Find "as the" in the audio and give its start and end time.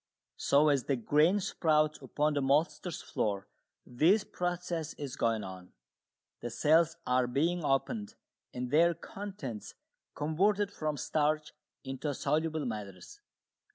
0.69-0.95